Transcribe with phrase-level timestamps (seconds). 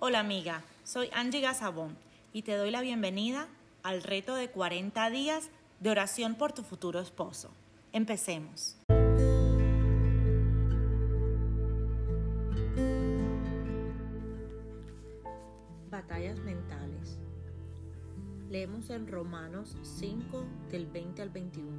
[0.00, 1.98] Hola amiga, soy Angie Gazabón
[2.32, 3.48] y te doy la bienvenida
[3.82, 5.50] al reto de 40 días
[5.80, 7.50] de oración por tu futuro esposo.
[7.92, 8.76] Empecemos.
[15.90, 17.18] Batallas mentales.
[18.48, 21.72] Leemos en Romanos 5 del 20 al 21.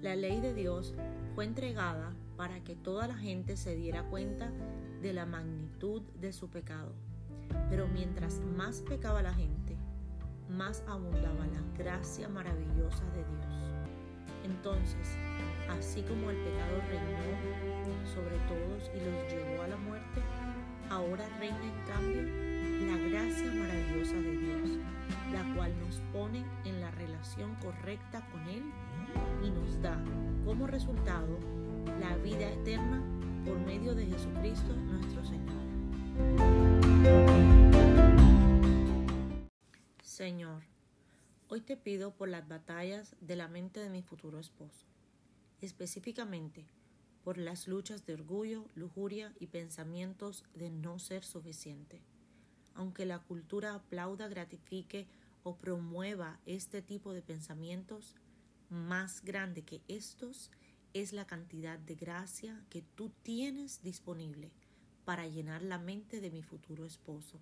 [0.00, 0.94] La ley de Dios
[1.34, 4.50] fue entregada para que toda la gente se diera cuenta
[5.00, 6.92] de la magnitud de su pecado.
[7.68, 9.76] Pero mientras más pecaba la gente,
[10.48, 13.54] más abundaba la gracia maravillosa de Dios.
[14.44, 15.16] Entonces,
[15.70, 20.20] así como el pecado reinó sobre todos y los llevó a la muerte,
[20.90, 22.22] ahora reina en cambio
[22.86, 24.78] la gracia maravillosa de Dios,
[25.32, 28.62] la cual nos pone en la relación correcta con Él
[29.42, 29.98] y nos da
[30.44, 31.38] como resultado
[32.00, 33.02] la vida eterna
[33.44, 35.54] por medio de Jesucristo nuestro Señor.
[40.02, 40.62] Señor,
[41.48, 44.86] hoy te pido por las batallas de la mente de mi futuro esposo,
[45.60, 46.66] específicamente
[47.24, 52.02] por las luchas de orgullo, lujuria y pensamientos de no ser suficiente.
[52.74, 55.06] Aunque la cultura aplauda, gratifique
[55.42, 58.14] o promueva este tipo de pensamientos,
[58.68, 60.50] más grande que estos
[60.94, 64.52] es la cantidad de gracia que tú tienes disponible
[65.04, 67.40] para llenar la mente de mi futuro esposo.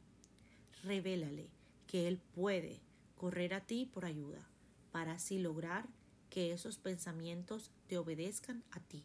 [0.82, 1.50] Revélale
[1.86, 2.80] que Él puede
[3.14, 4.48] correr a ti por ayuda,
[4.90, 5.86] para así lograr
[6.30, 9.04] que esos pensamientos te obedezcan a ti.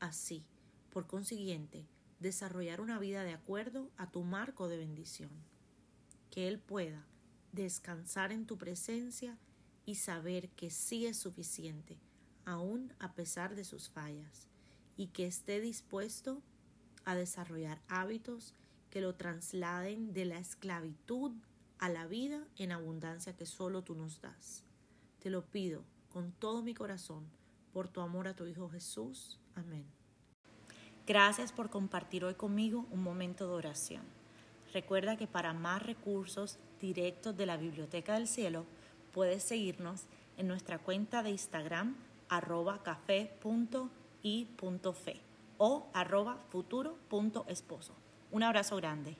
[0.00, 0.44] Así,
[0.90, 1.86] por consiguiente,
[2.20, 5.30] desarrollar una vida de acuerdo a tu marco de bendición.
[6.30, 7.06] Que Él pueda
[7.52, 9.38] descansar en tu presencia
[9.86, 11.98] y saber que sí es suficiente
[12.44, 14.48] aún a pesar de sus fallas,
[14.96, 16.42] y que esté dispuesto
[17.04, 18.54] a desarrollar hábitos
[18.90, 21.32] que lo trasladen de la esclavitud
[21.78, 24.64] a la vida en abundancia que solo tú nos das.
[25.20, 27.24] Te lo pido con todo mi corazón
[27.72, 29.38] por tu amor a tu Hijo Jesús.
[29.54, 29.84] Amén.
[31.06, 34.02] Gracias por compartir hoy conmigo un momento de oración.
[34.72, 38.64] Recuerda que para más recursos directos de la Biblioteca del Cielo,
[39.12, 40.02] puedes seguirnos
[40.36, 41.96] en nuestra cuenta de Instagram
[42.32, 43.32] arroba café.i.fe
[45.58, 47.94] o arroba futuro.esposo.
[48.30, 49.16] Un abrazo grande.